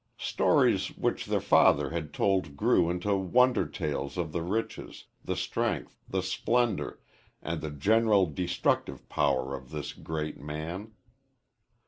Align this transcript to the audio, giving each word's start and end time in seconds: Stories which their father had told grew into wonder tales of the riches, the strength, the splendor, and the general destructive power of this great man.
Stories 0.17 0.87
which 0.97 1.27
their 1.27 1.39
father 1.39 1.91
had 1.91 2.11
told 2.11 2.57
grew 2.57 2.89
into 2.89 3.15
wonder 3.15 3.67
tales 3.67 4.17
of 4.17 4.31
the 4.31 4.41
riches, 4.41 5.05
the 5.23 5.35
strength, 5.35 6.01
the 6.09 6.23
splendor, 6.23 6.99
and 7.39 7.61
the 7.61 7.69
general 7.69 8.25
destructive 8.25 9.07
power 9.09 9.53
of 9.55 9.69
this 9.69 9.93
great 9.93 10.39
man. 10.39 10.91